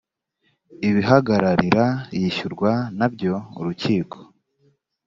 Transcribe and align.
ibihagararira 0.89 1.85
yishyurwa 2.19 2.71
na 2.97 3.07
byo 3.13 3.33
urukiko 3.59 4.17